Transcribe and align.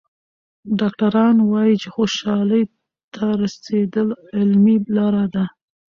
ډاکټران 0.79 1.35
وايي 1.51 1.75
خوشحالۍ 1.95 2.63
ته 3.13 3.25
رسېدل 3.41 4.07
علمي 4.37 4.77
لاره 4.95 5.23
لري. 5.33 5.45